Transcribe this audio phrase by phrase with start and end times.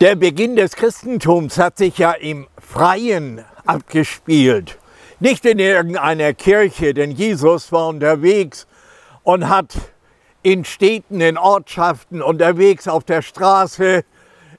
[0.00, 4.78] Der Beginn des Christentums hat sich ja im Freien abgespielt,
[5.18, 8.68] nicht in irgendeiner Kirche, denn Jesus war unterwegs
[9.24, 9.74] und hat
[10.44, 14.04] in Städten, in Ortschaften, unterwegs auf der Straße,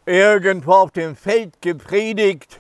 [0.05, 2.59] irgendwo auf dem Feld gepredigt.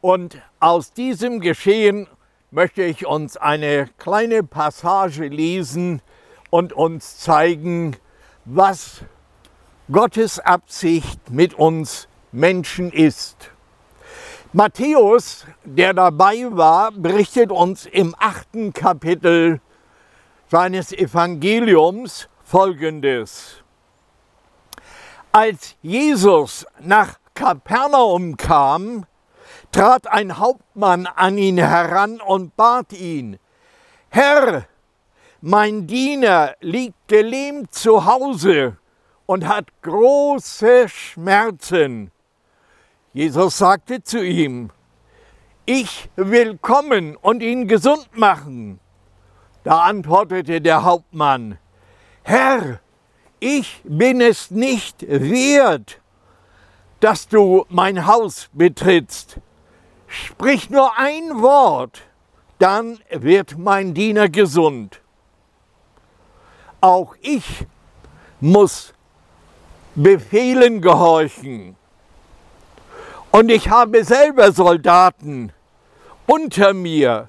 [0.00, 2.06] Und aus diesem Geschehen
[2.50, 6.00] möchte ich uns eine kleine Passage lesen
[6.48, 7.98] und uns zeigen,
[8.46, 9.02] was
[9.92, 13.50] Gottes Absicht mit uns Menschen ist.
[14.52, 19.60] Matthäus, der dabei war, berichtet uns im achten Kapitel
[20.48, 23.62] seines Evangeliums Folgendes.
[25.30, 29.06] Als Jesus nach Kapernaum kam,
[29.72, 33.38] trat ein Hauptmann an ihn heran und bat ihn,
[34.08, 34.66] Herr,
[35.40, 38.76] mein Diener liegt gelähmt zu Hause
[39.26, 42.10] und hat große Schmerzen.
[43.14, 44.70] Jesus sagte zu ihm,
[45.66, 48.80] ich will kommen und ihn gesund machen.
[49.62, 51.58] Da antwortete der Hauptmann,
[52.24, 52.80] Herr,
[53.38, 56.00] ich bin es nicht wert,
[56.98, 59.38] dass du mein Haus betrittst.
[60.08, 62.02] Sprich nur ein Wort,
[62.58, 65.00] dann wird mein Diener gesund.
[66.80, 67.64] Auch ich
[68.40, 68.92] muss
[69.94, 71.76] Befehlen gehorchen.
[73.34, 75.52] Und ich habe selber Soldaten
[76.24, 77.28] unter mir.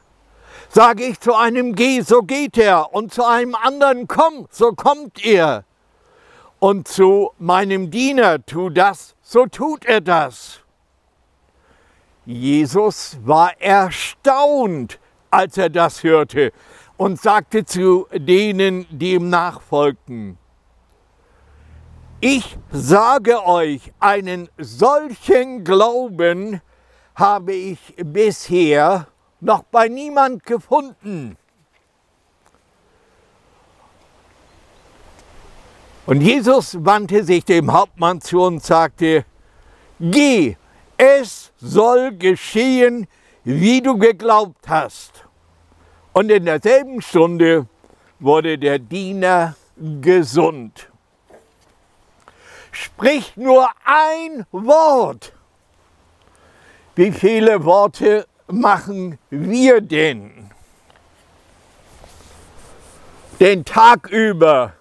[0.69, 5.25] Sage ich zu einem Geh, so geht er, und zu einem anderen Komm, so kommt
[5.25, 5.63] er.
[6.59, 10.59] Und zu meinem Diener, tu das, so tut er das.
[12.23, 14.99] Jesus war erstaunt,
[15.31, 16.51] als er das hörte
[16.97, 20.37] und sagte zu denen, die ihm nachfolgten,
[22.19, 26.61] ich sage euch, einen solchen Glauben
[27.15, 29.07] habe ich bisher
[29.39, 31.37] noch bei niemand gefunden.
[36.05, 39.25] Und Jesus wandte sich dem Hauptmann zu und sagte,
[39.99, 40.57] Geh,
[40.97, 43.07] es soll geschehen,
[43.43, 45.25] wie du geglaubt hast.
[46.13, 47.67] Und in derselben Stunde
[48.19, 49.55] wurde der Diener
[50.01, 50.89] gesund.
[52.75, 55.31] Sprich nur ein Wort.
[56.95, 60.51] Wie viele Worte machen wir denn?
[63.39, 64.73] Den Tag über,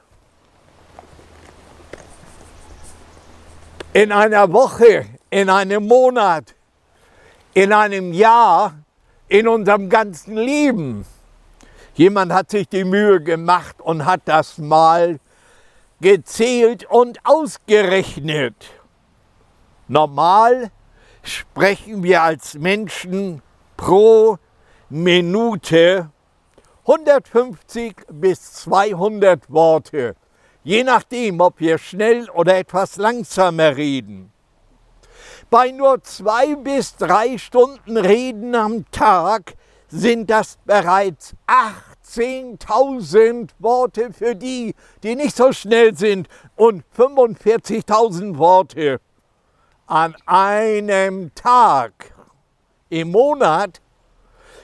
[3.93, 6.57] in einer Woche, in einem Monat,
[7.53, 8.75] in einem Jahr,
[9.29, 11.07] in unserem ganzen Leben.
[11.95, 15.21] Jemand hat sich die Mühe gemacht und hat das mal
[16.05, 18.55] gezählt und ausgerechnet.
[19.89, 20.71] Normal
[21.23, 23.41] sprechen wir als Menschen
[23.79, 24.37] pro
[24.91, 26.11] Minute
[26.87, 30.15] 150 bis 200 Worte,
[30.63, 34.31] je nachdem, ob wir schnell oder etwas langsamer reden.
[35.49, 39.55] Bei nur zwei bis drei Stunden Reden am Tag
[39.89, 48.39] sind das bereits acht 10.000 Worte für die, die nicht so schnell sind und 45.000
[48.39, 49.01] Worte
[49.87, 52.15] an einem Tag
[52.89, 53.81] im Monat.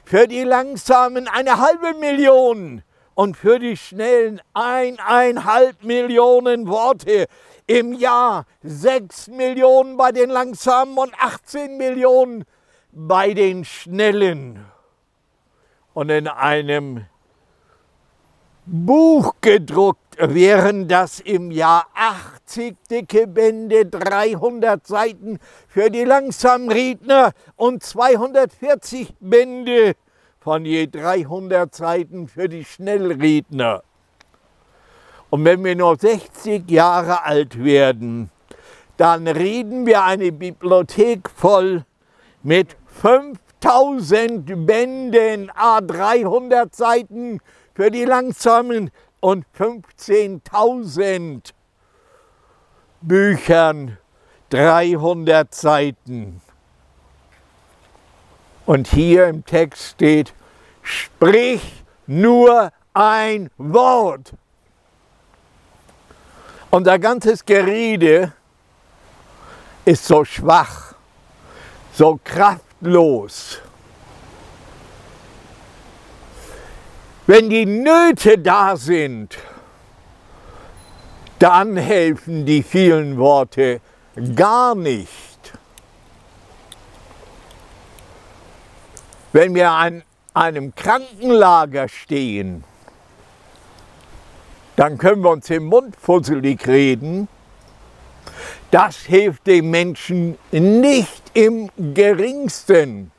[0.04, 2.82] Für die Langsamen eine halbe Million
[3.14, 7.26] und für die Schnellen eineinhalb Millionen Worte
[7.66, 8.46] im Jahr.
[8.62, 12.44] Sechs Millionen bei den Langsamen und 18 Millionen
[12.92, 14.64] bei den Schnellen.
[15.92, 17.04] Und in einem
[18.72, 27.82] Buch gedruckt, wären das im Jahr 80 dicke Bände, 300 Seiten für die Langsamredner und
[27.82, 29.96] 240 Bände
[30.38, 33.82] von je 300 Seiten für die Schnellredner.
[35.30, 38.30] Und wenn wir nur 60 Jahre alt werden,
[38.98, 41.84] dann reden wir eine Bibliothek voll
[42.44, 47.40] mit 5000 Bänden, a 300 Seiten
[47.80, 48.90] für die Langsamen
[49.20, 51.54] und 15.000
[53.00, 53.96] Büchern,
[54.50, 56.42] 300 Seiten.
[58.66, 60.34] Und hier im Text steht,
[60.82, 64.34] sprich nur ein Wort.
[66.70, 68.34] Unser ganzes Gerede
[69.86, 70.96] ist so schwach,
[71.94, 73.62] so kraftlos.
[77.30, 79.38] Wenn die Nöte da sind,
[81.38, 83.80] dann helfen die vielen Worte
[84.34, 85.52] gar nicht.
[89.32, 90.02] Wenn wir an
[90.34, 92.64] einem Krankenlager stehen,
[94.74, 97.28] dann können wir uns im Mund fusselig reden.
[98.72, 103.12] Das hilft dem Menschen nicht im geringsten.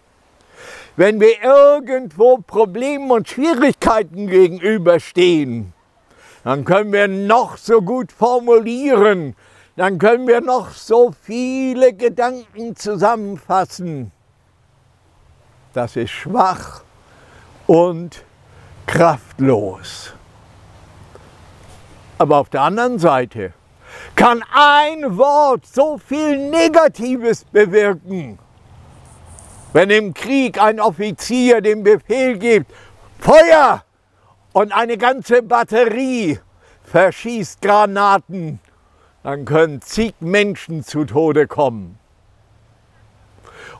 [1.01, 5.74] Wenn wir irgendwo Problemen und Schwierigkeiten gegenüberstehen,
[6.44, 9.36] dann können wir noch so gut formulieren,
[9.75, 14.12] dann können wir noch so viele Gedanken zusammenfassen.
[15.74, 16.83] Das ist schwach
[17.65, 18.24] und
[18.86, 20.13] kraftlos.
[22.19, 23.54] Aber auf der anderen Seite
[24.15, 28.38] kann ein Wort so viel Negatives bewirken.
[29.73, 32.71] Wenn im Krieg ein Offizier den Befehl gibt,
[33.19, 33.83] Feuer!
[34.53, 36.38] Und eine ganze Batterie
[36.83, 38.59] verschießt Granaten,
[39.23, 41.97] dann können zig Menschen zu Tode kommen.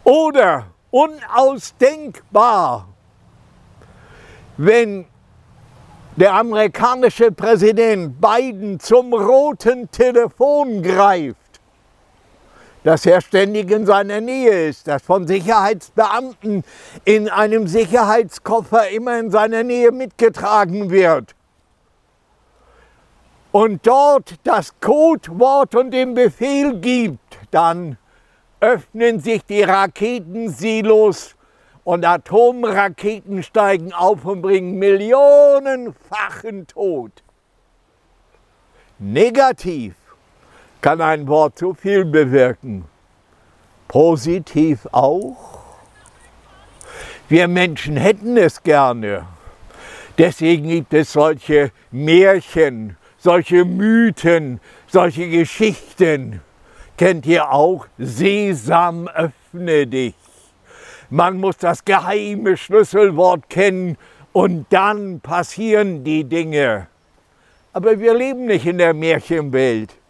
[0.06, 2.88] Oder unausdenkbar,
[4.56, 5.06] wenn
[6.16, 11.41] der amerikanische Präsident Biden zum roten Telefon greift,
[12.84, 16.64] dass er ständig in seiner Nähe ist, dass von Sicherheitsbeamten
[17.06, 21.36] in einem Sicherheitskoffer immer in seiner Nähe mitgetragen wird.
[23.52, 27.98] Und dort das Codewort und den Befehl gibt, dann
[28.62, 31.36] öffnen sich die Raketensilos
[31.84, 37.12] und Atomraketen steigen auf und bringen millionenfachen Tod.
[39.00, 39.96] Negativ
[40.82, 42.86] kann ein Wort so viel bewirken.
[43.88, 45.62] Positiv auch.
[47.30, 49.26] Wir Menschen hätten es gerne.
[50.18, 56.42] Deswegen gibt es solche Märchen, solche Mythen, solche Geschichten.
[56.98, 57.88] Kennt ihr auch?
[57.98, 60.16] Sesam, öffne dich.
[61.10, 63.98] Man muss das geheime Schlüsselwort kennen
[64.34, 66.88] und dann passieren die Dinge.
[67.74, 70.01] Aber wir leben nicht in der Märchenwelt.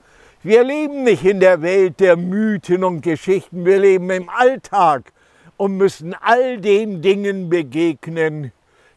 [0.43, 3.63] Wir leben nicht in der Welt der Mythen und Geschichten.
[3.63, 5.13] Wir leben im Alltag
[5.55, 8.51] und müssen all den Dingen begegnen,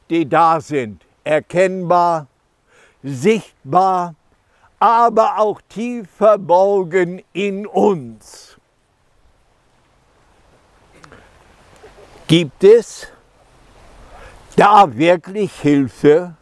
[0.08, 1.05] die da sind.
[1.23, 2.29] Erkennbar,
[3.02, 4.14] sichtbar,
[4.81, 8.56] aber auch tief verborgen in uns.
[12.26, 13.08] Gibt es
[14.56, 16.37] da wirklich Hilfe?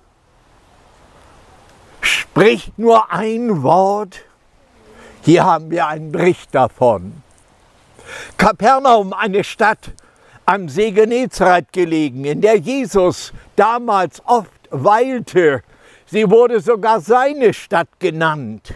[2.00, 4.24] Spricht nur ein Wort?
[5.24, 7.22] Hier haben wir einen Bericht davon.
[8.36, 9.92] Kapernaum, eine Stadt
[10.44, 15.62] am See Genezareth gelegen, in der Jesus damals oft weilte.
[16.06, 18.74] Sie wurde sogar seine Stadt genannt.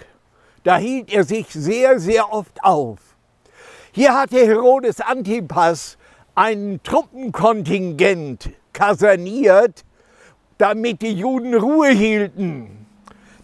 [0.62, 3.00] Da hielt er sich sehr, sehr oft auf.
[3.90, 5.98] Hier hatte Herodes Antipas
[6.36, 9.84] ein Truppenkontingent kaserniert,
[10.58, 12.86] damit die Juden Ruhe hielten.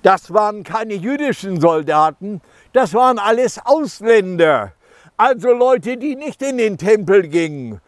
[0.02, 2.40] Das waren keine jüdischen Soldaten,
[2.72, 4.72] das waren alles Ausländer.
[5.16, 7.80] Also Leute, die nicht in den Tempel gingen,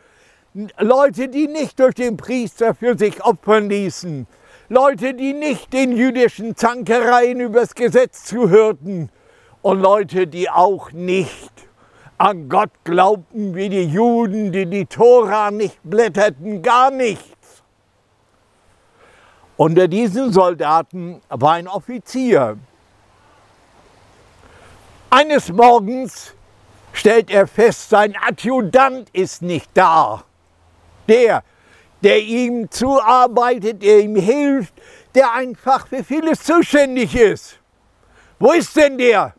[0.78, 4.26] Leute, die nicht durch den Priester für sich opfern ließen,
[4.69, 9.10] Leute, die nicht den jüdischen Zankereien übers Gesetz zuhörten
[9.62, 11.52] und Leute, die auch nicht
[12.19, 17.62] an Gott glaubten wie die Juden, die die Tora nicht blätterten, gar nichts.
[19.56, 22.56] Unter diesen Soldaten war ein Offizier.
[25.17, 26.35] Eines Morgens
[26.93, 30.25] stellt er fest, sein Adjutant ist nicht da.
[31.09, 31.44] Der,
[32.03, 34.75] der ihm zuarbeitet, der ihm hilft,
[35.15, 37.61] der einfach für vieles zuständig ist.
[38.41, 39.35] Wo ist denn der?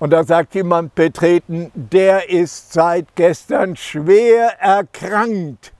[0.00, 5.72] Und da sagt jemand betreten, der ist seit gestern schwer erkrankt.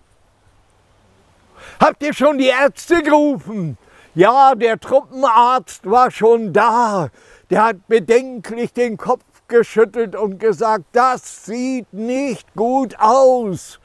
[1.80, 3.76] Habt ihr schon die Ärzte gerufen?
[4.14, 7.10] Ja, der Truppenarzt war schon da.
[7.50, 13.80] Der hat bedenklich den Kopf geschüttelt und gesagt, das sieht nicht gut aus.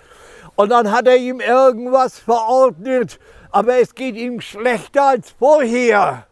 [0.55, 3.19] Und dann hat er ihm irgendwas verordnet,
[3.51, 6.27] aber es geht ihm schlechter als vorher.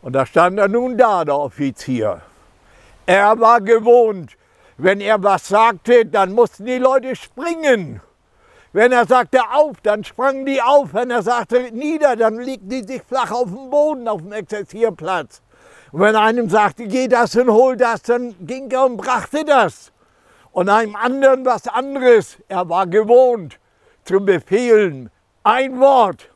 [0.00, 2.22] Und da stand er nun da, der Offizier.
[3.04, 4.36] Er war gewohnt,
[4.78, 8.00] wenn er was sagte, dann mussten die Leute springen.
[8.72, 10.92] Wenn er sagte auf, dann sprangen die auf.
[10.92, 15.42] Wenn er sagte nieder, dann legten die sich flach auf dem Boden, auf dem Exerzierplatz.
[15.92, 19.92] Und wenn einem sagte, geh das und hol das, dann ging er und brachte das.
[20.52, 22.36] Und einem anderen was anderes.
[22.48, 23.58] Er war gewohnt
[24.04, 25.10] zu befehlen.
[25.44, 26.30] Ein Wort.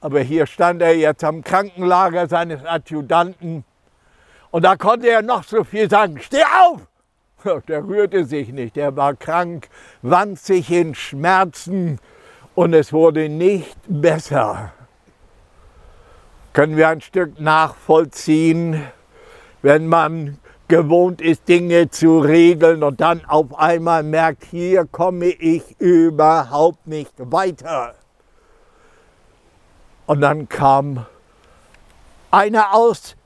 [0.00, 3.64] Aber hier stand er jetzt am Krankenlager seines Adjutanten
[4.50, 6.18] und da konnte er noch so viel sagen.
[6.20, 6.87] Steh auf!
[7.68, 9.68] Der rührte sich nicht, der war krank,
[10.02, 11.98] wand sich in Schmerzen
[12.54, 14.72] und es wurde nicht besser.
[16.52, 18.82] Können wir ein Stück nachvollziehen,
[19.62, 25.80] wenn man gewohnt ist, Dinge zu regeln und dann auf einmal merkt, hier komme ich
[25.80, 27.94] überhaupt nicht weiter.
[30.06, 31.06] Und dann kam
[32.30, 33.16] einer aus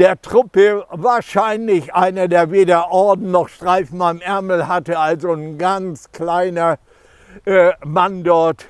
[0.00, 6.10] der Truppe, wahrscheinlich einer, der weder Orden noch Streifen am Ärmel hatte, also ein ganz
[6.10, 6.78] kleiner
[7.44, 8.64] äh, Mann dort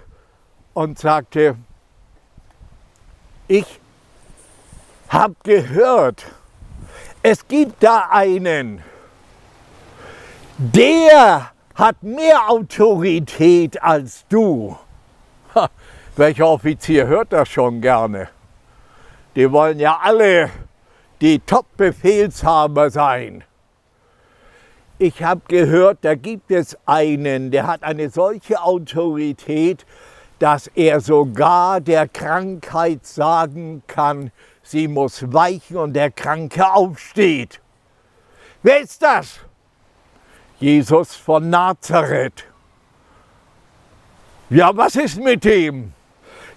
[0.75, 1.55] und sagte,
[3.47, 3.81] ich
[5.09, 6.27] habe gehört,
[7.23, 8.83] es gibt da einen,
[10.59, 14.77] der hat mehr Autorität als du.
[15.55, 15.69] Ha,
[16.17, 18.29] welcher Offizier hört das schon gerne?
[19.37, 20.51] Die wollen ja alle
[21.21, 23.45] die Top-Befehlshaber sein.
[24.99, 29.87] Ich habe gehört, da gibt es einen, der hat eine solche Autorität,
[30.39, 34.31] dass er sogar der Krankheit sagen kann,
[34.63, 37.61] sie muss weichen und der Kranke aufsteht.
[38.63, 39.41] Wer ist das?
[40.59, 42.45] Jesus von Nazareth.
[44.51, 45.93] Ja, was ist mit ihm?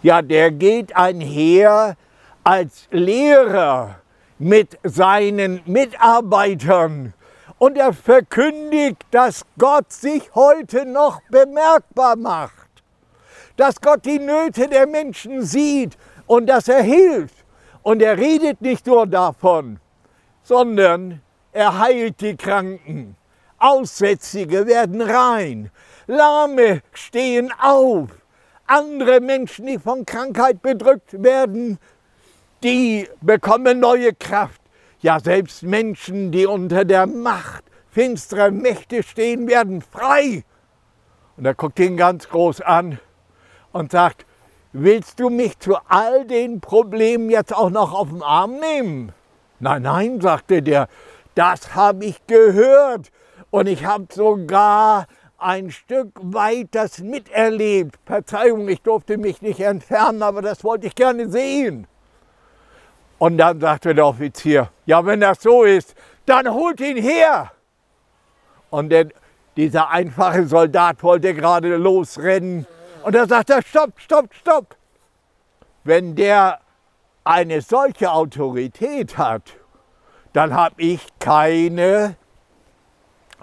[0.02, 1.96] Ja, der geht einher
[2.44, 4.03] als Lehrer
[4.44, 7.14] mit seinen Mitarbeitern
[7.58, 12.70] und er verkündigt, dass Gott sich heute noch bemerkbar macht,
[13.56, 15.98] dass Gott die Nöte der Menschen sieht
[16.28, 17.36] und dass er hilft.
[17.82, 19.80] Und er redet nicht nur davon,
[20.42, 21.22] sondern
[21.52, 23.16] er heilt die Kranken.
[23.60, 25.70] Aussätzige werden rein.
[26.08, 28.10] Lahme stehen auf.
[28.66, 31.78] Andere Menschen, die von Krankheit bedrückt werden,
[32.64, 34.62] die bekommen neue Kraft.
[35.02, 40.44] Ja, selbst Menschen, die unter der Macht finsterer Mächte stehen, werden frei.
[41.38, 43.00] Und er guckt ihn ganz groß an
[43.72, 44.26] und sagt,
[44.72, 49.12] willst du mich zu all den Problemen jetzt auch noch auf den Arm nehmen?
[49.60, 50.88] Nein, nein, sagte der,
[51.36, 53.12] das habe ich gehört
[53.52, 58.00] und ich habe sogar ein Stück weit das miterlebt.
[58.06, 61.88] Verzeihung, ich durfte mich nicht entfernen, aber das wollte ich gerne sehen.
[63.24, 67.54] Und dann sagte der Offizier, ja, wenn das so ist, dann holt ihn her.
[68.70, 69.08] Und der,
[69.56, 72.68] dieser einfache Soldat wollte gerade losrennen
[73.02, 74.76] und da sagt er, stopp, stopp, stopp.
[75.86, 76.60] Wenn der
[77.24, 79.54] eine solche Autorität hat,
[80.34, 82.18] dann habe ich keine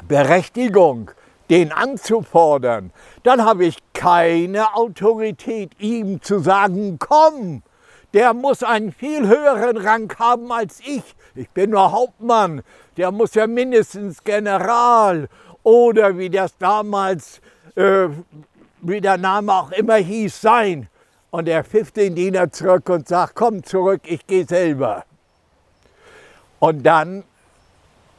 [0.06, 1.10] Berechtigung,
[1.48, 2.92] den anzufordern.
[3.22, 7.62] Dann habe ich keine Autorität, ihm zu sagen, komm,
[8.12, 11.02] der muss einen viel höheren Rang haben als ich.
[11.34, 12.62] Ich bin nur Hauptmann,
[12.96, 15.28] der muss ja mindestens General
[15.62, 17.40] oder wie das damals
[17.76, 18.08] äh,
[18.82, 20.88] wie der Name auch immer hieß, sein.
[21.30, 25.04] Und er pfiff den Diener zurück und sagt, komm zurück, ich gehe selber.
[26.58, 27.24] Und dann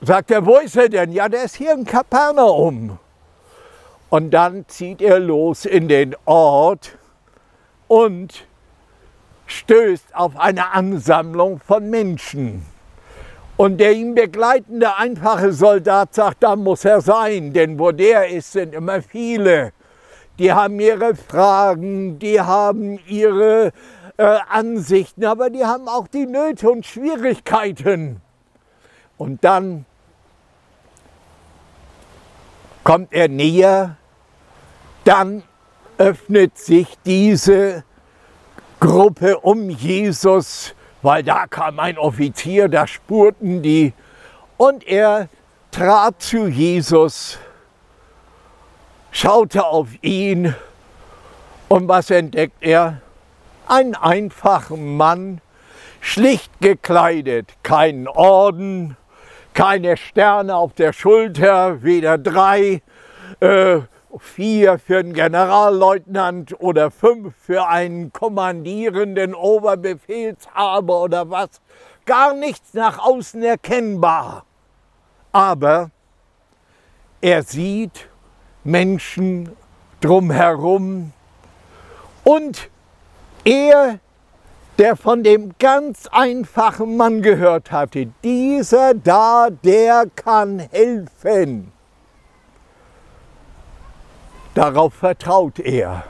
[0.01, 1.11] sagt er, wo ist er denn?
[1.11, 2.97] Ja, der ist hier in Kapernaum.
[4.09, 6.97] Und dann zieht er los in den Ort
[7.87, 8.45] und
[9.51, 12.65] stößt auf eine Ansammlung von Menschen.
[13.57, 18.53] Und der ihn begleitende einfache Soldat sagt, da muss er sein, denn wo der ist,
[18.53, 19.73] sind immer viele
[20.41, 23.71] die haben ihre Fragen, die haben ihre
[24.17, 28.21] äh, Ansichten, aber die haben auch die Nöte und Schwierigkeiten.
[29.17, 29.85] Und dann
[32.83, 33.97] kommt er näher,
[35.03, 35.43] dann
[35.99, 37.83] öffnet sich diese
[38.81, 43.93] Gruppe um Jesus, weil da kam ein Offizier, da spurten die,
[44.57, 45.29] und er
[45.71, 47.39] trat zu Jesus
[49.11, 50.55] schaute auf ihn
[51.67, 53.01] und was entdeckt er?
[53.67, 55.41] Einen einfachen Mann,
[55.99, 58.97] schlicht gekleidet, keinen Orden,
[59.53, 62.81] keine Sterne auf der Schulter, weder drei,
[63.39, 63.79] äh,
[64.19, 71.61] vier für einen Generalleutnant oder fünf für einen kommandierenden Oberbefehlshaber oder was.
[72.05, 74.45] Gar nichts nach außen erkennbar.
[75.31, 75.91] Aber
[77.21, 78.09] er sieht
[78.63, 79.55] Menschen
[80.01, 81.13] drumherum.
[82.23, 82.69] Und
[83.43, 83.99] er,
[84.77, 91.71] der von dem ganz einfachen Mann gehört hatte, dieser da, der kann helfen.
[94.53, 96.03] Darauf vertraut er.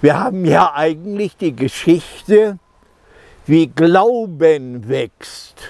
[0.00, 2.58] Wir haben ja eigentlich die Geschichte,
[3.46, 5.68] wie Glauben wächst.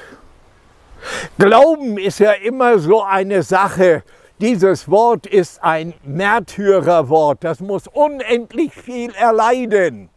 [1.38, 4.02] Glauben ist ja immer so eine Sache.
[4.40, 7.44] Dieses Wort ist ein Märtyrerwort.
[7.44, 10.08] Das muss unendlich viel erleiden.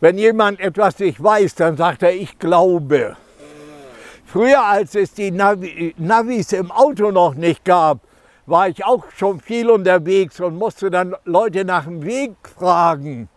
[0.00, 3.16] Wenn jemand etwas nicht weiß, dann sagt er, ich glaube.
[4.26, 8.00] Früher, als es die Navis im Auto noch nicht gab,
[8.46, 13.28] war ich auch schon viel unterwegs und musste dann Leute nach dem Weg fragen.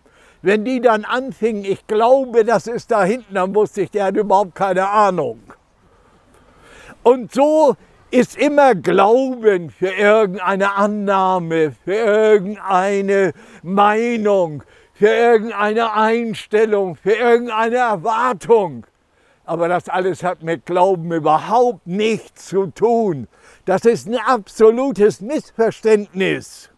[0.42, 4.16] Wenn die dann anfingen, ich glaube, das ist da hinten, dann wusste ich, der hat
[4.16, 5.42] überhaupt keine Ahnung.
[7.04, 7.76] Und so
[8.12, 14.64] ist immer Glauben für irgendeine Annahme, für irgendeine Meinung,
[14.94, 18.86] für irgendeine Einstellung, für irgendeine Erwartung.
[19.50, 23.28] Aber das alles hat mit Glauben überhaupt nichts zu tun.
[23.66, 26.70] Das ist ein absolutes Missverständnis.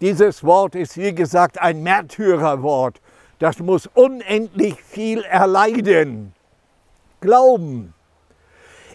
[0.00, 3.00] Dieses Wort ist, wie gesagt, ein Märtyrerwort.
[3.38, 6.32] Das muss unendlich viel erleiden.
[7.20, 7.94] Glauben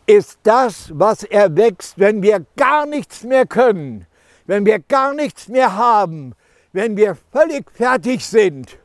[0.05, 4.05] ist das, was erwächst, wenn wir gar nichts mehr können,
[4.47, 6.35] wenn wir gar nichts mehr haben,
[6.73, 8.77] wenn wir völlig fertig sind.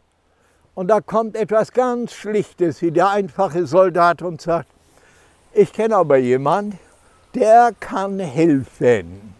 [0.75, 4.69] Und da kommt etwas ganz Schlichtes, wie der einfache Soldat und sagt,
[5.53, 6.79] ich kenne aber jemanden,
[7.35, 9.35] der kann helfen.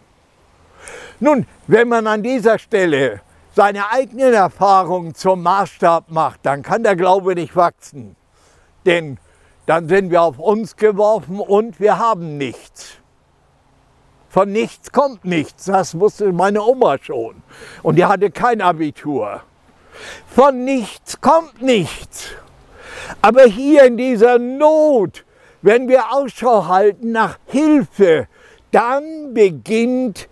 [1.19, 3.21] Nun, wenn man an dieser Stelle
[3.55, 8.15] seine eigenen Erfahrungen zum Maßstab macht, dann kann der Glaube nicht wachsen.
[8.85, 9.17] Denn
[9.65, 12.97] dann sind wir auf uns geworfen und wir haben nichts.
[14.29, 17.41] Von nichts kommt nichts, das wusste meine Oma schon.
[17.83, 19.41] Und die hatte kein Abitur.
[20.27, 22.31] Von nichts kommt nichts.
[23.21, 25.25] Aber hier in dieser Not,
[25.61, 28.27] wenn wir Ausschau halten nach Hilfe,
[28.71, 30.27] dann beginnt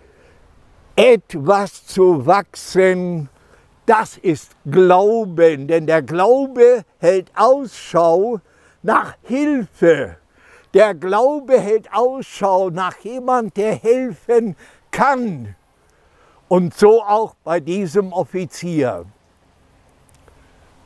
[0.96, 3.28] etwas zu wachsen.
[3.86, 8.40] Das ist Glauben, denn der Glaube hält Ausschau
[8.82, 10.16] nach Hilfe.
[10.74, 14.56] Der Glaube hält Ausschau nach jemand, der helfen
[14.90, 15.54] kann.
[16.48, 19.06] Und so auch bei diesem Offizier.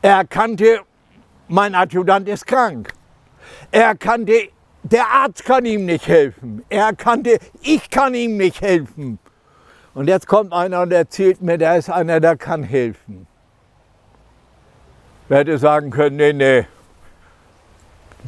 [0.07, 0.79] Er erkannte,
[1.49, 2.93] mein Adjutant ist krank.
[3.71, 4.47] Er erkannte,
[4.81, 6.63] der Arzt kann ihm nicht helfen.
[6.69, 9.19] Er erkannte, ich kann ihm nicht helfen.
[9.93, 13.27] Und jetzt kommt einer und erzählt mir, da ist einer, der kann helfen.
[15.27, 16.65] Wer hätte sagen können, nee, nee,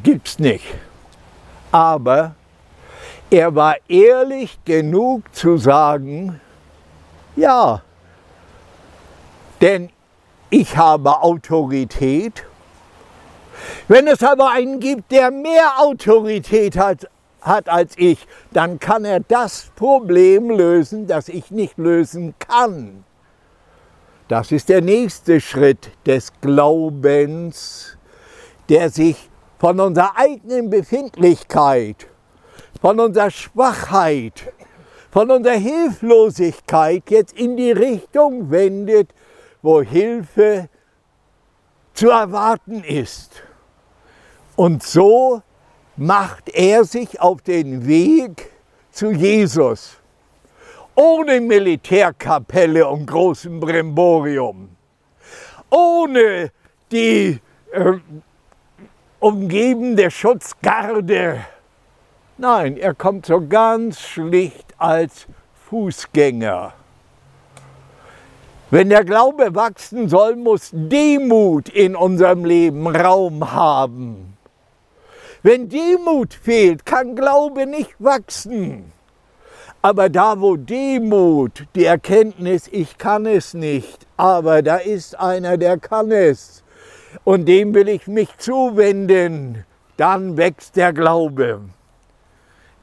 [0.03, 0.65] gibt's nicht.
[1.71, 2.35] Aber
[3.31, 6.41] er war ehrlich genug zu sagen,
[7.37, 7.81] ja,
[9.61, 9.91] denn
[10.49, 12.45] ich habe Autorität
[13.87, 17.09] wenn es aber einen gibt, der mehr Autorität hat,
[17.41, 23.03] hat als ich, dann kann er das Problem lösen, das ich nicht lösen kann.
[24.27, 27.97] Das ist der nächste Schritt des Glaubens,
[28.69, 32.07] der sich von unserer eigenen Befindlichkeit,
[32.79, 34.53] von unserer Schwachheit,
[35.11, 39.09] von unserer Hilflosigkeit jetzt in die Richtung wendet,
[39.61, 40.69] wo Hilfe
[41.93, 43.43] zu erwarten ist.
[44.55, 45.41] Und so
[45.95, 48.51] macht er sich auf den Weg
[48.91, 49.97] zu Jesus.
[50.95, 54.69] Ohne Militärkapelle und großem Bremborium.
[55.69, 56.51] Ohne
[56.91, 57.39] die
[57.71, 57.93] äh,
[59.19, 61.45] umgebende Schutzgarde.
[62.37, 65.27] Nein, er kommt so ganz schlicht als
[65.69, 66.73] Fußgänger.
[68.71, 74.37] Wenn der Glaube wachsen soll, muss Demut in unserem Leben Raum haben.
[75.41, 78.91] Wenn Demut fehlt, kann Glaube nicht wachsen.
[79.81, 85.79] Aber da, wo Demut, die Erkenntnis, ich kann es nicht, aber da ist einer, der
[85.79, 86.63] kann es,
[87.23, 89.65] und dem will ich mich zuwenden,
[89.97, 91.61] dann wächst der Glaube.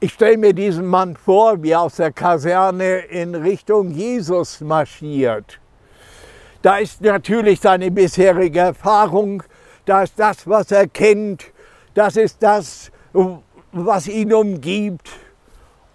[0.01, 5.59] Ich stelle mir diesen Mann vor, wie er aus der Kaserne in Richtung Jesus marschiert.
[6.67, 9.41] Da ist natürlich seine bisherige Erfahrung,
[9.85, 11.45] da ist das, was er kennt,
[11.93, 12.91] das ist das,
[13.71, 15.09] was ihn umgibt.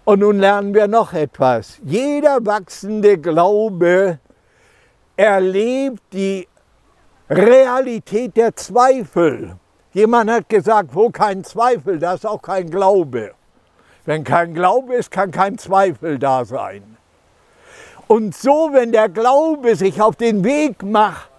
[0.03, 1.79] Und nun lernen wir noch etwas.
[1.83, 4.17] Jeder wachsende Glaube
[5.15, 6.47] erlebt die
[7.29, 9.57] Realität der Zweifel.
[9.91, 13.35] Jemand hat gesagt, wo kein Zweifel, da ist auch kein Glaube.
[14.05, 16.92] Wenn kein Glaube ist, kann kein Zweifel da sein.
[18.07, 21.29] Und so, wenn der Glaube sich auf den Weg macht,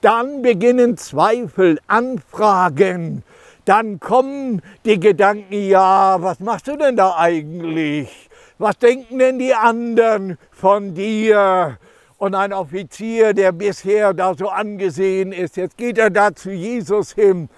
[0.00, 3.22] dann beginnen Zweifel, Anfragen,
[3.64, 8.28] dann kommen die Gedanken, ja, was machst du denn da eigentlich?
[8.58, 11.78] Was denken denn die anderen von dir?
[12.18, 17.12] Und ein Offizier, der bisher da so angesehen ist, jetzt geht er da zu Jesus
[17.12, 17.48] hin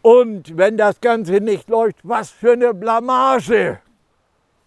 [0.00, 3.80] Und wenn das Ganze nicht läuft, was für eine Blamage.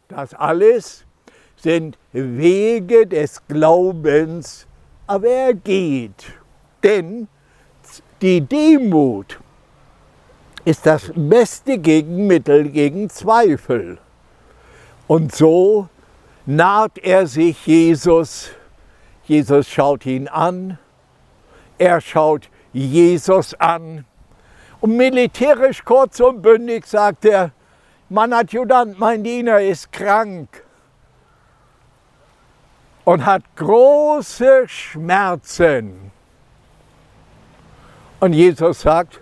[0.07, 1.05] Das alles
[1.61, 4.67] sind Wege des Glaubens,
[5.07, 6.33] aber er geht.
[6.83, 7.27] Denn
[8.21, 9.39] die Demut
[10.65, 13.97] ist das beste Gegenmittel gegen Zweifel.
[15.07, 15.89] Und so
[16.45, 18.51] naht er sich Jesus.
[19.25, 20.77] Jesus schaut ihn an.
[21.77, 24.05] Er schaut Jesus an.
[24.81, 27.51] Und militärisch kurz und bündig sagt er,
[28.09, 30.63] mein Adjutant, mein Diener ist krank
[33.09, 36.11] und hat große Schmerzen.
[38.19, 39.19] Und Jesus sagt,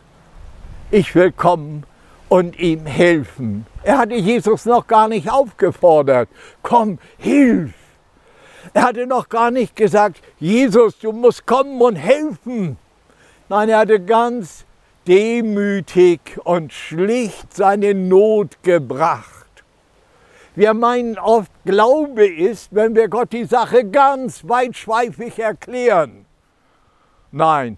[0.92, 1.86] ich will kommen
[2.28, 3.66] und ihm helfen.
[3.84, 6.28] Er hatte Jesus noch gar nicht aufgefordert,
[6.64, 7.72] komm, hilf.
[8.74, 12.78] Er hatte noch gar nicht gesagt, Jesus, du musst kommen und helfen.
[13.48, 14.66] Nein, er hatte ganz
[15.08, 19.37] demütig und schlicht seine Not gebracht.
[20.58, 26.26] Wir meinen oft, Glaube ist, wenn wir Gott die Sache ganz weitschweifig erklären.
[27.32, 27.78] Nein,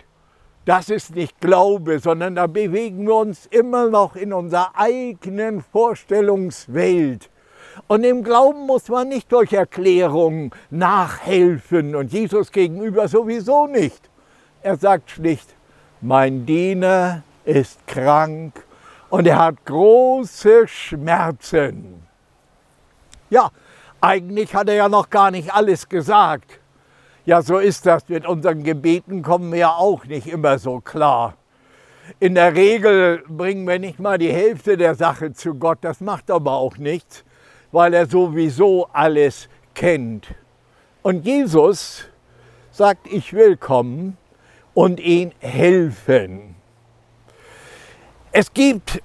[0.64, 7.30] das ist nicht Glaube, sondern da bewegen wir uns immer noch in unserer eigenen Vorstellungswelt.
[7.88, 14.10] Und im Glauben muss man nicht durch Erklärungen nachhelfen und Jesus gegenüber sowieso nicht.
[14.62, 15.54] Er sagt schlicht,
[16.00, 18.54] mein Diener ist krank
[19.10, 21.99] und er hat große Schmerzen.
[23.30, 23.52] Ja,
[24.02, 26.60] eigentlich hat er ja noch gar nicht alles gesagt.
[27.26, 28.08] Ja, so ist das.
[28.10, 31.36] Mit unseren Gebeten kommen wir ja auch nicht immer so klar.
[32.20, 35.80] In der Regel bringen wir nicht mal die Hälfte der Sache zu Gott.
[35.82, 37.24] Das macht aber auch nichts,
[37.72, 40.34] weil er sowieso alles kennt.
[41.04, 42.08] Und Jesus
[42.72, 44.18] sagt, ich will kommen
[44.74, 46.56] und ihn helfen.
[48.32, 49.02] Es gibt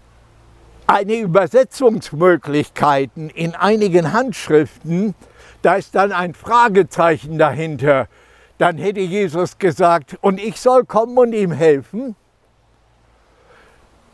[0.87, 5.15] eine Übersetzungsmöglichkeit in einigen Handschriften,
[5.63, 8.09] da ist dann ein Fragezeichen dahinter.
[8.59, 12.15] Dann hätte Jesus gesagt, und ich soll kommen und ihm helfen.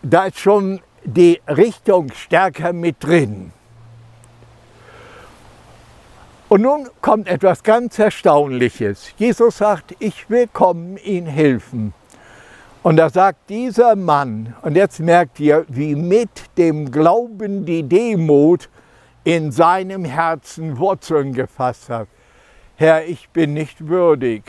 [0.03, 3.53] Da ist schon die Richtung stärker mit drin.
[6.49, 9.13] Und nun kommt etwas ganz Erstaunliches.
[9.17, 11.95] Jesus sagt, ich will kommen, ihnen helfen.
[12.83, 18.71] Und da sagt dieser Mann, und jetzt merkt ihr, wie mit dem Glauben die Demut
[19.23, 22.09] in seinem Herzen Wurzeln gefasst hat.
[22.77, 24.45] Herr, ich bin nicht würdig.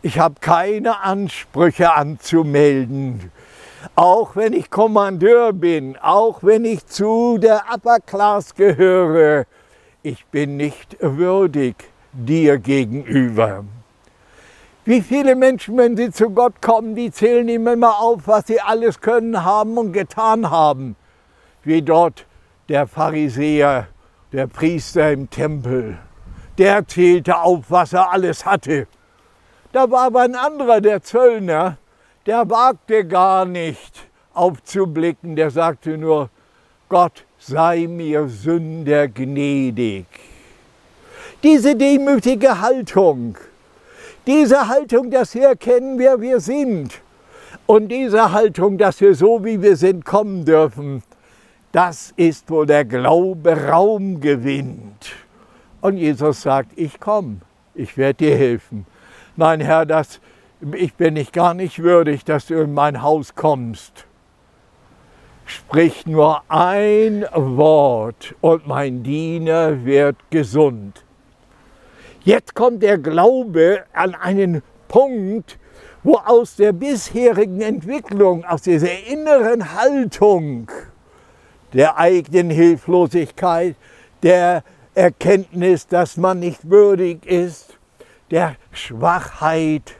[0.00, 3.32] Ich habe keine Ansprüche anzumelden.
[3.96, 9.46] Auch wenn ich Kommandeur bin, auch wenn ich zu der Upper Class gehöre,
[10.04, 11.74] ich bin nicht würdig
[12.12, 13.64] dir gegenüber.
[14.86, 18.60] Wie viele Menschen, wenn sie zu Gott kommen, die zählen ihm immer auf, was sie
[18.60, 20.96] alles können haben und getan haben.
[21.62, 22.26] Wie dort
[22.68, 23.88] der Pharisäer,
[24.32, 25.96] der Priester im Tempel.
[26.58, 28.86] Der zählte auf, was er alles hatte.
[29.72, 31.78] Da war aber ein anderer, der Zöllner,
[32.26, 36.28] der wagte gar nicht aufzublicken, der sagte nur,
[36.90, 40.06] Gott sei mir Sünder gnädig.
[41.42, 43.36] Diese demütige Haltung,
[44.26, 47.00] diese Haltung, dass wir erkennen, wer wir sind
[47.66, 51.02] und diese Haltung, dass wir so, wie wir sind, kommen dürfen,
[51.72, 55.12] das ist, wo der Glaube Raum gewinnt.
[55.80, 57.38] Und Jesus sagt, ich komme,
[57.74, 58.86] ich werde dir helfen.
[59.36, 60.20] Mein Herr, das,
[60.72, 64.06] ich bin nicht gar nicht würdig, dass du in mein Haus kommst.
[65.46, 71.04] Sprich nur ein Wort und mein Diener wird gesund.
[72.24, 75.58] Jetzt kommt der Glaube an einen Punkt,
[76.02, 80.70] wo aus der bisherigen Entwicklung, aus dieser inneren Haltung
[81.74, 83.76] der eigenen Hilflosigkeit,
[84.22, 87.78] der Erkenntnis, dass man nicht würdig ist,
[88.30, 89.92] der Schwachheit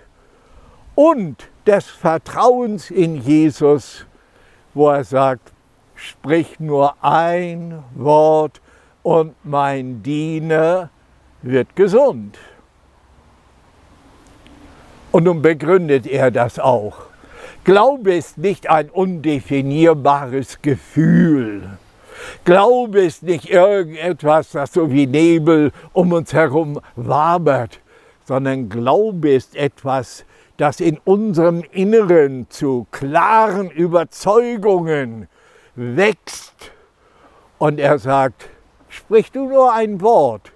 [0.95, 4.07] und des Vertrauens in Jesus,
[4.73, 5.53] wo er sagt,
[5.95, 8.63] sprich nur ein Wort
[9.03, 10.89] und mein Diener
[11.45, 12.39] wird gesund.
[15.13, 17.07] Und nun begründet er das auch.
[17.65, 21.79] Glaube ist nicht ein undefinierbares Gefühl.
[22.45, 27.81] Glaube ist nicht irgendetwas, das so wie Nebel um uns herum wabert,
[28.27, 30.25] sondern Glaube ist etwas,
[30.57, 35.29] das in unserem Inneren zu klaren Überzeugungen
[35.75, 36.73] wächst.
[37.59, 38.49] Und er sagt,
[38.89, 40.54] sprich du nur ein Wort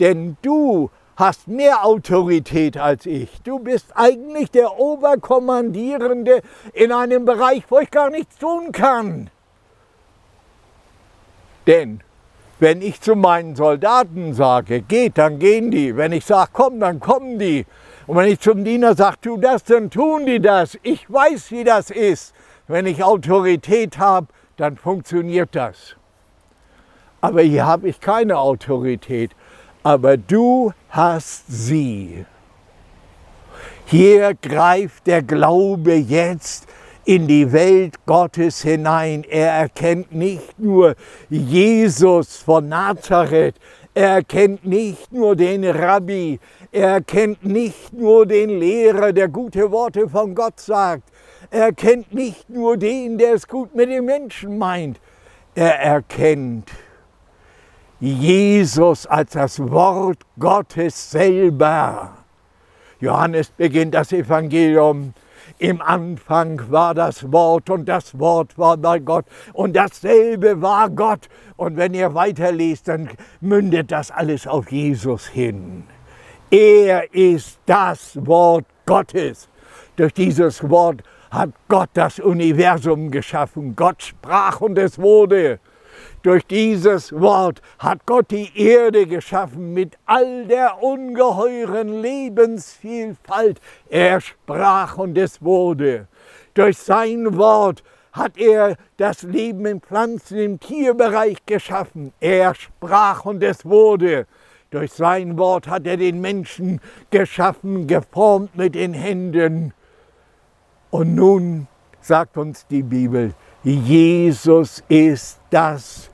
[0.00, 3.42] denn du hast mehr Autorität als ich.
[3.42, 9.30] Du bist eigentlich der Oberkommandierende in einem Bereich, wo ich gar nichts tun kann.
[11.66, 12.00] Denn
[12.58, 15.96] wenn ich zu meinen Soldaten sage, geht, dann gehen die.
[15.96, 17.66] Wenn ich sage, komm, dann kommen die.
[18.06, 20.78] Und wenn ich zum Diener sage, tu das, dann tun die das.
[20.82, 22.34] Ich weiß, wie das ist.
[22.66, 24.26] Wenn ich Autorität habe,
[24.56, 25.96] dann funktioniert das.
[27.20, 29.32] Aber hier habe ich keine Autorität.
[29.84, 32.24] Aber du hast sie.
[33.84, 36.66] Hier greift der Glaube jetzt
[37.04, 39.24] in die Welt Gottes hinein.
[39.28, 40.94] Er erkennt nicht nur
[41.28, 43.56] Jesus von Nazareth,
[43.92, 46.40] er erkennt nicht nur den Rabbi,
[46.72, 51.10] er erkennt nicht nur den Lehrer, der gute Worte von Gott sagt,
[51.50, 54.98] er erkennt nicht nur den, der es gut mit den Menschen meint,
[55.54, 56.70] er erkennt
[58.00, 62.18] Jesus als das Wort Gottes selber.
[63.00, 65.14] Johannes beginnt das Evangelium
[65.58, 71.28] im Anfang war das Wort und das Wort war bei Gott und dasselbe war Gott.
[71.56, 75.84] Und wenn ihr weiterlest, dann mündet das alles auf Jesus hin.
[76.50, 79.48] Er ist das Wort Gottes.
[79.96, 83.76] Durch dieses Wort hat Gott das Universum geschaffen.
[83.76, 85.60] Gott sprach und es wurde.
[86.22, 93.60] Durch dieses Wort hat Gott die Erde geschaffen mit all der ungeheuren Lebensvielfalt.
[93.88, 96.08] Er sprach und es wurde.
[96.54, 102.12] Durch sein Wort hat er das Leben im Pflanzen, im Tierbereich geschaffen.
[102.20, 104.26] Er sprach und es wurde.
[104.70, 106.80] Durch sein Wort hat er den Menschen
[107.10, 109.72] geschaffen, geformt mit den Händen.
[110.90, 111.66] Und nun
[112.00, 116.10] sagt uns die Bibel, Jesus ist das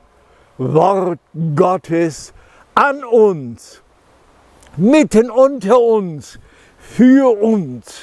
[0.57, 1.19] Wort
[1.57, 2.33] Gottes
[2.75, 3.83] an uns,
[4.77, 6.39] mitten unter uns,
[6.79, 8.03] für uns.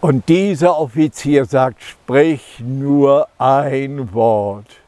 [0.00, 4.80] Und dieser Offizier sagt, sprich nur ein Wort.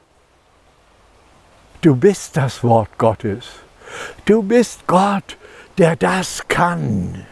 [1.83, 3.47] Du bist das Wort Gottes.
[4.25, 5.37] Du bist Gott,
[5.77, 7.27] der das kann.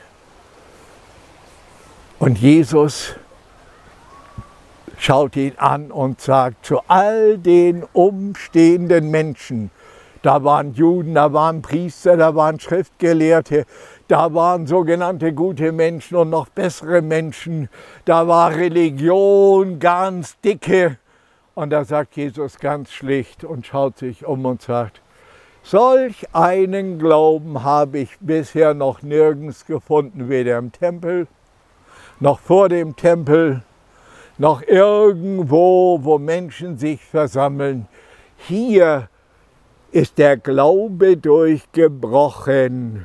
[2.19, 3.15] Und Jesus
[5.01, 9.71] schaut ihn an und sagt zu all den umstehenden Menschen,
[10.23, 13.65] da waren Juden, da waren Priester, da waren Schriftgelehrte,
[14.09, 17.71] da waren sogenannte gute Menschen und noch bessere Menschen,
[18.05, 20.99] da war Religion ganz dicke.
[21.55, 25.01] Und da sagt Jesus ganz schlicht und schaut sich um und sagt,
[25.63, 31.27] solch einen Glauben habe ich bisher noch nirgends gefunden, weder im Tempel
[32.19, 33.63] noch vor dem Tempel
[34.41, 37.87] noch irgendwo, wo Menschen sich versammeln.
[38.39, 39.11] Hier
[39.93, 43.05] ist der Glaube durchgebrochen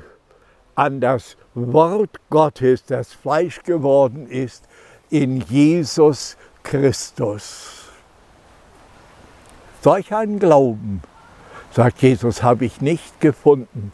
[0.76, 4.63] an das Wort Gottes, das Fleisch geworden ist,
[5.10, 7.84] in Jesus Christus.
[9.82, 11.02] Solch einen Glauben,
[11.71, 13.91] sagt Jesus, habe ich nicht gefunden.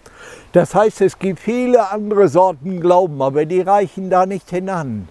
[0.51, 5.07] Das heißt, es gibt viele andere Sorten Glauben, aber die reichen da nicht hinan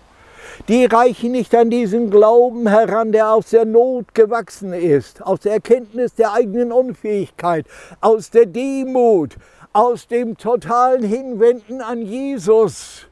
[0.68, 5.52] die reichen nicht an diesen Glauben heran, der aus der Not gewachsen ist, aus der
[5.52, 7.66] Erkenntnis der eigenen Unfähigkeit,
[8.00, 9.36] aus der Demut,
[9.72, 13.06] aus dem totalen Hinwenden an Jesus.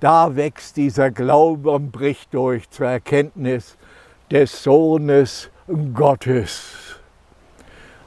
[0.00, 3.76] Da wächst dieser Glaube und bricht durch zur Erkenntnis
[4.30, 5.50] des Sohnes
[5.92, 6.98] Gottes.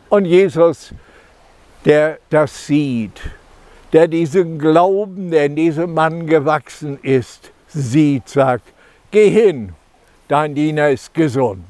[0.10, 0.94] Und Jesus,
[1.86, 3.22] der das sieht,
[3.94, 8.74] der diesen Glauben, der in diesem Mann gewachsen ist, sieht, sagt,
[9.12, 9.74] geh hin,
[10.28, 11.66] dein Diener ist gesund.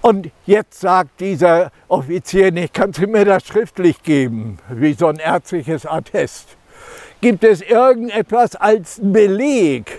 [0.00, 5.16] Und jetzt sagt dieser Offizier nicht, kannst du mir das schriftlich geben, wie so ein
[5.16, 6.56] ärztliches Attest?
[7.22, 9.98] Gibt es irgendetwas als Beleg?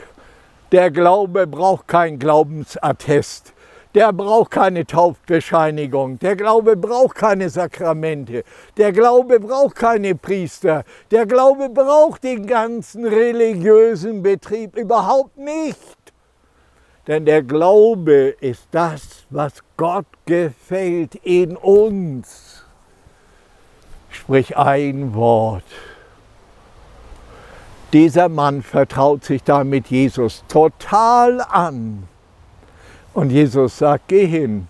[0.71, 3.54] Der Glaube braucht kein Glaubensattest
[3.95, 6.19] der braucht keine Taufbescheinigung.
[6.19, 8.43] Der Glaube braucht keine Sakramente.
[8.75, 10.83] Der Glaube braucht keine Priester.
[11.11, 15.95] Der Glaube braucht den ganzen religiösen Betrieb überhaupt nicht.
[17.07, 22.65] Denn der Glaube ist das, was Gott gefällt in uns.
[24.09, 25.63] Sprich ein Wort.
[27.93, 32.09] Dieser Mann vertraut sich damit Jesus total an
[33.15, 34.67] und Jesus sagt, geh hin,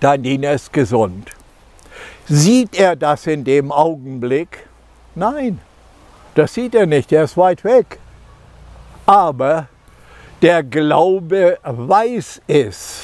[0.00, 1.30] dein Diener ist gesund.
[2.28, 4.68] Sieht er das in dem Augenblick?
[5.14, 5.58] Nein,
[6.34, 7.98] das sieht er nicht, er ist weit weg.
[9.06, 9.66] Aber
[10.42, 13.00] der Glaube weiß es.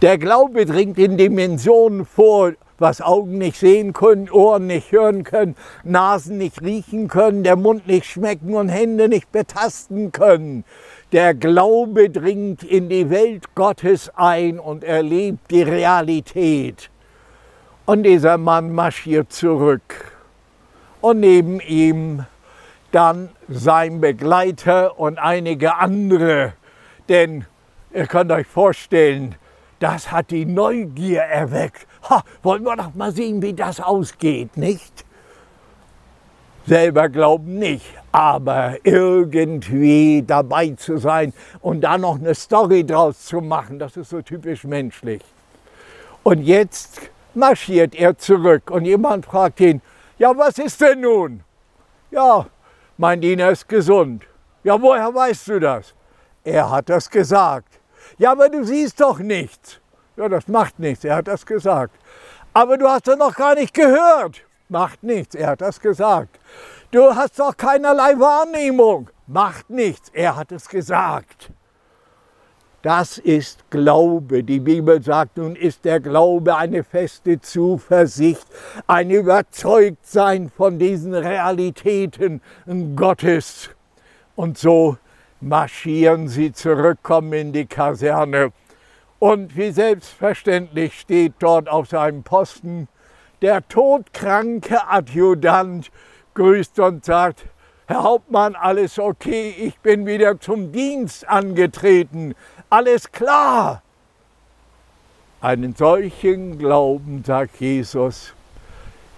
[0.00, 5.56] Der Glaube dringt in Dimensionen vor, was Augen nicht sehen können, Ohren nicht hören können,
[5.84, 10.64] Nasen nicht riechen können, der Mund nicht schmecken und Hände nicht betasten können.
[11.12, 16.88] Der Glaube dringt in die Welt Gottes ein und erlebt die Realität.
[17.84, 20.12] Und dieser Mann marschiert zurück.
[21.00, 22.26] Und neben ihm
[22.92, 26.52] dann sein Begleiter und einige andere.
[27.08, 27.44] Denn
[27.92, 29.34] ihr könnt euch vorstellen,
[29.80, 31.88] das hat die Neugier erweckt.
[32.08, 35.04] Ha, wollen wir doch mal sehen, wie das ausgeht, nicht?
[36.66, 43.40] Selber glauben nicht, aber irgendwie dabei zu sein und da noch eine Story draus zu
[43.40, 45.22] machen, das ist so typisch menschlich.
[46.22, 47.00] Und jetzt
[47.34, 49.80] marschiert er zurück und jemand fragt ihn,
[50.18, 51.42] ja, was ist denn nun?
[52.10, 52.46] Ja,
[52.98, 54.24] mein Diener ist gesund.
[54.62, 55.94] Ja, woher weißt du das?
[56.44, 57.80] Er hat das gesagt.
[58.18, 59.80] Ja, aber du siehst doch nichts.
[60.16, 61.94] Ja, das macht nichts, er hat das gesagt.
[62.52, 64.42] Aber du hast doch noch gar nicht gehört.
[64.70, 66.38] Macht nichts, er hat das gesagt.
[66.92, 69.10] Du hast doch keinerlei Wahrnehmung.
[69.26, 71.50] Macht nichts, er hat es gesagt.
[72.82, 74.44] Das ist Glaube.
[74.44, 78.46] Die Bibel sagt, nun ist der Glaube eine feste Zuversicht,
[78.86, 82.40] ein Überzeugtsein von diesen Realitäten
[82.94, 83.70] Gottes.
[84.36, 84.98] Und so
[85.40, 88.52] marschieren sie zurück, kommen in die Kaserne.
[89.18, 92.86] Und wie selbstverständlich steht dort auf seinem Posten
[93.42, 95.90] der todkranke Adjutant,
[96.34, 97.44] grüßt und sagt,
[97.86, 102.34] Herr Hauptmann, alles okay, ich bin wieder zum Dienst angetreten
[102.70, 103.82] alles klar.
[105.40, 108.32] Einen solchen Glauben, sagt Jesus,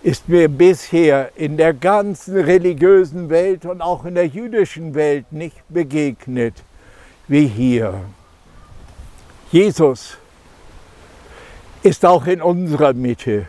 [0.02, 5.62] ist mir bisher in der ganzen religiösen Welt und auch in der jüdischen Welt nicht
[5.68, 6.54] begegnet
[7.28, 8.00] wie hier.
[9.50, 10.16] Jesus
[11.82, 13.46] ist auch in unserer Mitte.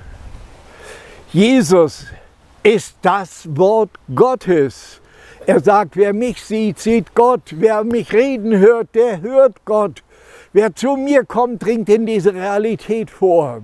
[1.34, 2.06] Jesus
[2.62, 5.02] ist das Wort Gottes.
[5.48, 7.56] Er sagt, wer mich sieht, sieht Gott.
[7.56, 10.04] Wer mich reden hört, der hört Gott.
[10.54, 13.64] Wer zu mir kommt, dringt in diese Realität vor.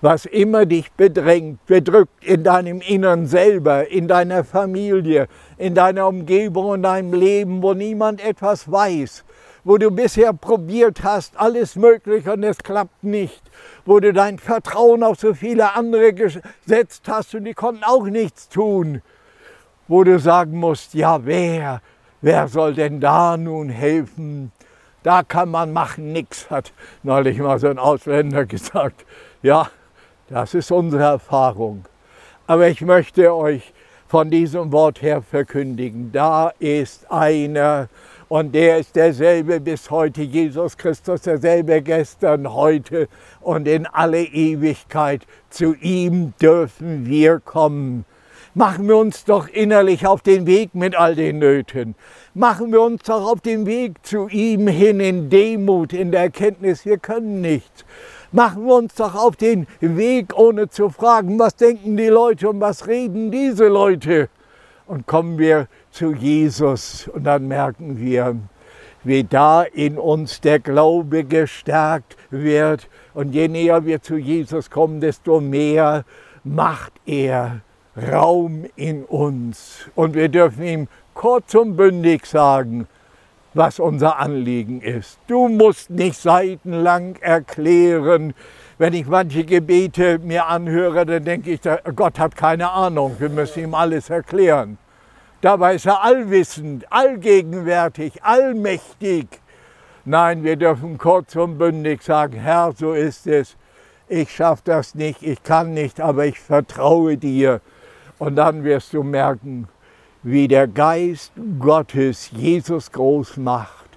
[0.00, 5.28] Was immer dich bedrängt, bedrückt in deinem Innern selber, in deiner Familie,
[5.58, 9.22] in deiner Umgebung, in deinem Leben, wo niemand etwas weiß,
[9.64, 13.42] wo du bisher probiert hast, alles Mögliche und es klappt nicht,
[13.84, 18.48] wo du dein Vertrauen auf so viele andere gesetzt hast und die konnten auch nichts
[18.48, 19.02] tun
[19.88, 21.82] wo du sagen musst, ja, wer,
[22.22, 24.52] wer soll denn da nun helfen?
[25.02, 26.72] Da kann man machen, nichts, hat
[27.02, 29.04] neulich mal so ein Ausländer gesagt.
[29.42, 29.68] Ja,
[30.28, 31.84] das ist unsere Erfahrung.
[32.46, 33.74] Aber ich möchte euch
[34.08, 37.88] von diesem Wort her verkündigen, da ist einer
[38.32, 43.08] und der ist derselbe bis heute, Jesus Christus, derselbe gestern, heute
[43.42, 45.26] und in alle Ewigkeit.
[45.50, 48.06] Zu ihm dürfen wir kommen
[48.54, 51.94] machen wir uns doch innerlich auf den Weg mit all den Nöten.
[52.32, 56.86] Machen wir uns doch auf den Weg zu ihm hin in Demut, in der Erkenntnis,
[56.86, 57.84] wir können nichts.
[58.30, 62.60] Machen wir uns doch auf den Weg, ohne zu fragen, was denken die Leute und
[62.60, 64.28] was reden diese Leute.
[64.86, 68.36] Und kommen wir zu Jesus und dann merken wir,
[69.04, 72.88] wie da in uns der Glaube gestärkt wird.
[73.14, 76.04] Und je näher wir zu Jesus kommen, desto mehr
[76.44, 77.60] macht er
[77.96, 79.90] Raum in uns.
[79.94, 82.86] Und wir dürfen ihm kurz und bündig sagen,
[83.54, 85.18] was unser Anliegen ist.
[85.26, 88.32] Du musst nicht seitenlang erklären.
[88.78, 91.60] Wenn ich manche Gebete mir anhöre, dann denke ich,
[91.94, 94.78] Gott hat keine Ahnung, wir müssen ihm alles erklären.
[95.42, 99.26] Dabei ist er allwissend, allgegenwärtig, allmächtig.
[100.04, 103.56] Nein, wir dürfen kurz und bündig sagen, Herr, so ist es.
[104.08, 107.60] Ich schaffe das nicht, ich kann nicht, aber ich vertraue dir
[108.20, 109.66] und dann wirst du merken,
[110.22, 113.88] wie der Geist Gottes Jesus groß macht,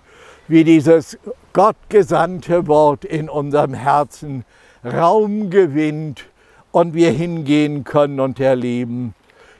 [0.47, 1.15] wie dieses
[1.53, 4.45] gottgesandte Wort in unserem Herzen
[4.84, 6.25] Raum gewinnt
[6.71, 9.13] und wir hingehen können und erleben,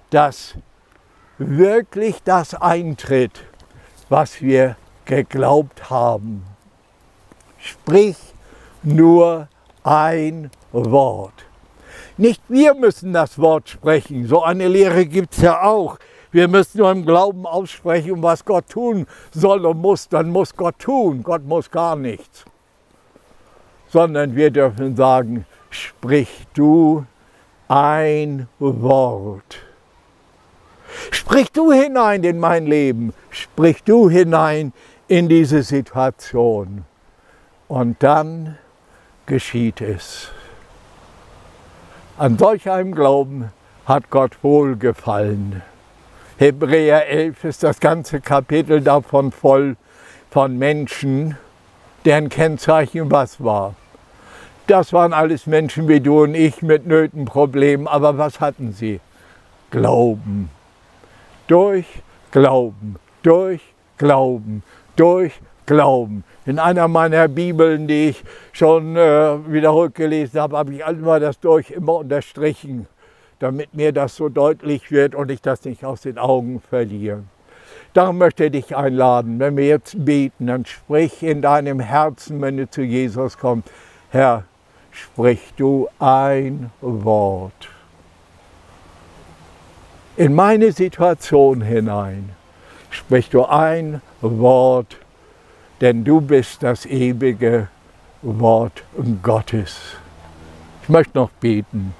[0.10, 0.56] dass
[1.38, 3.44] wirklich das eintritt,
[4.10, 4.75] was wir
[5.06, 6.46] geglaubt haben.
[7.58, 8.17] Sprich
[8.83, 9.48] nur
[9.83, 11.46] ein Wort.
[12.17, 14.27] Nicht wir müssen das Wort sprechen.
[14.27, 15.98] So eine Lehre gibt es ja auch.
[16.31, 20.08] Wir müssen nur im Glauben aussprechen, was Gott tun soll und muss.
[20.10, 21.23] Dann muss Gott tun.
[21.23, 22.46] Gott muss gar nichts.
[23.88, 27.06] Sondern wir dürfen sagen, sprich du
[27.67, 29.65] ein Wort.
[31.12, 33.13] Sprich du hinein in mein Leben.
[33.29, 34.73] Sprich du hinein
[35.08, 36.85] in diese Situation.
[37.67, 38.58] Und dann
[39.25, 40.29] geschieht es.
[42.17, 43.52] An solch einem Glauben
[43.85, 45.62] hat Gott wohlgefallen.
[46.37, 49.77] Hebräer 11 ist das ganze Kapitel davon voll
[50.29, 51.37] von Menschen,
[52.04, 53.75] deren Kennzeichen was war.
[54.67, 59.00] Das waren alles Menschen wie du und ich mit Nöten, Problemen, aber was hatten sie?
[59.69, 60.50] Glauben.
[61.48, 61.85] Durch
[62.31, 63.62] Glauben, durch
[63.98, 64.63] Glauben,
[64.96, 66.23] durch Glauben.
[66.48, 71.39] In einer meiner Bibeln, die ich schon äh, wiederholt gelesen habe, habe ich immer das
[71.39, 72.87] durch immer unterstrichen,
[73.37, 77.23] damit mir das so deutlich wird und ich das nicht aus den Augen verliere.
[77.93, 82.58] Darum möchte ich dich einladen, wenn wir jetzt beten, dann sprich in deinem Herzen, wenn
[82.58, 83.69] du zu Jesus kommst,
[84.10, 84.46] Herr,
[84.91, 87.69] sprich du ein Wort
[90.18, 92.30] in meine Situation hinein.
[92.90, 94.98] Sprich du ein Wort
[95.82, 97.68] denn du bist das ewige
[98.22, 98.84] Wort
[99.22, 99.78] Gottes.
[100.84, 101.94] Ich möchte noch beten.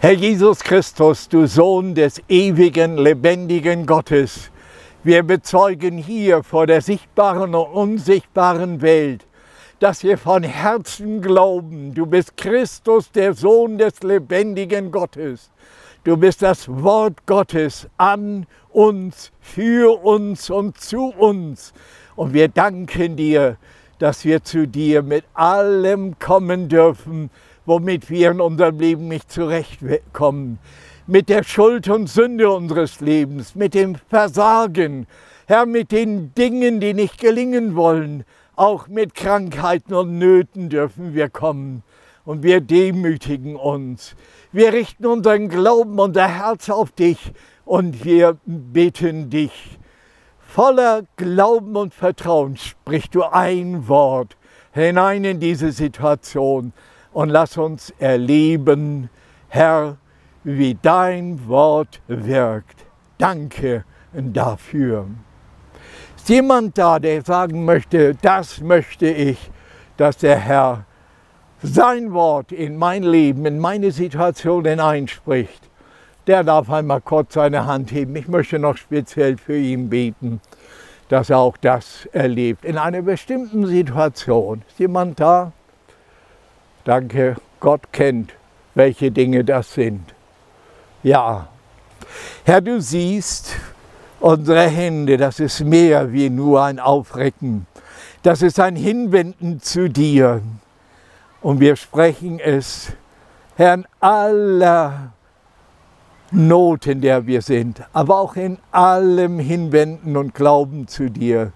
[0.00, 4.50] Herr Jesus Christus, du Sohn des ewigen, lebendigen Gottes,
[5.02, 9.24] wir bezeugen hier vor der sichtbaren und unsichtbaren Welt,
[9.78, 15.50] dass wir von Herzen glauben, du bist Christus, der Sohn des lebendigen Gottes.
[16.04, 21.74] Du bist das Wort Gottes an uns, für uns und zu uns.
[22.14, 23.56] Und wir danken dir,
[23.98, 27.30] dass wir zu dir mit allem kommen dürfen,
[27.66, 30.58] womit wir in unserem Leben nicht zurechtkommen.
[31.06, 35.06] Mit der Schuld und Sünde unseres Lebens, mit dem Versagen,
[35.46, 38.24] Herr, mit den Dingen, die nicht gelingen wollen,
[38.56, 41.82] auch mit Krankheiten und Nöten dürfen wir kommen.
[42.24, 44.16] Und wir demütigen uns.
[44.50, 47.32] Wir richten unseren Glauben, unser Herz auf dich
[47.64, 49.78] und wir bitten dich.
[50.40, 54.36] Voller Glauben und Vertrauen sprich du ein Wort
[54.72, 56.72] hinein in diese Situation
[57.12, 59.08] und lass uns erleben,
[59.48, 59.96] Herr,
[60.44, 62.86] wie dein Wort wirkt.
[63.18, 65.06] Danke dafür.
[66.26, 69.38] Ist jemand da, der sagen möchte, das möchte ich,
[69.96, 70.84] dass der Herr
[71.62, 75.70] sein Wort in mein Leben, in meine Situation hineinspricht,
[76.26, 78.16] der darf einmal kurz seine Hand heben.
[78.16, 80.40] Ich möchte noch speziell für ihn beten,
[81.10, 82.64] dass er auch das erlebt.
[82.64, 84.62] In einer bestimmten Situation.
[84.66, 85.52] Ist jemand da?
[86.82, 87.36] Danke.
[87.60, 88.34] Gott kennt,
[88.74, 90.12] welche Dinge das sind.
[91.04, 91.46] Ja.
[92.44, 93.54] Herr, du siehst
[94.26, 97.66] unsere Hände, das ist mehr wie nur ein Aufrecken.
[98.24, 100.42] Das ist ein Hinwenden zu dir.
[101.40, 102.92] Und wir sprechen es,
[103.54, 105.12] Herr, in aller
[106.32, 111.52] Not, in der wir sind, aber auch in allem Hinwenden und Glauben zu dir,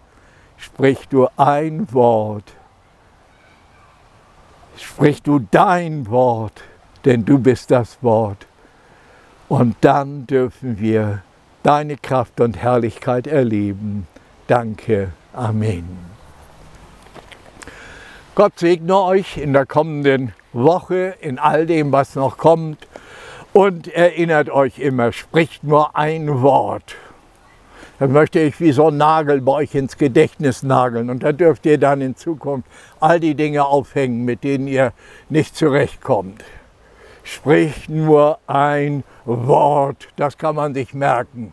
[0.57, 2.53] sprich du ein Wort.
[4.77, 6.63] Sprich du dein Wort,
[7.05, 8.47] denn du bist das Wort.
[9.49, 11.23] Und dann dürfen wir
[11.63, 14.07] deine Kraft und Herrlichkeit erleben.
[14.47, 15.13] Danke.
[15.33, 16.11] Amen.
[18.35, 22.87] Gott segne euch in der kommenden Woche, in all dem, was noch kommt.
[23.53, 26.95] Und erinnert euch immer, spricht nur ein Wort.
[27.99, 31.11] Dann möchte ich wie so ein Nagel bei euch ins Gedächtnis nageln.
[31.11, 32.67] Und da dürft ihr dann in Zukunft
[32.99, 34.93] all die Dinge aufhängen, mit denen ihr
[35.29, 36.43] nicht zurechtkommt.
[37.23, 41.53] Spricht nur ein Wort, das kann man sich merken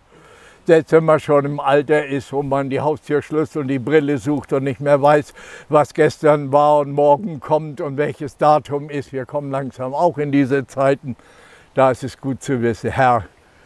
[0.68, 4.52] selbst wenn man schon im Alter ist, wo man die Haustürschlüssel und die Brille sucht
[4.52, 5.34] und nicht mehr weiß,
[5.70, 9.14] was gestern war und morgen kommt und welches Datum ist.
[9.14, 11.16] Wir kommen langsam auch in diese Zeiten.
[11.74, 13.24] Da ist es gut zu wissen, Herr,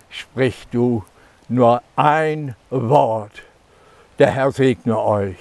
[0.09, 1.03] sprich du
[1.49, 3.41] nur ein Wort.
[4.19, 5.37] Der Herr segne euch.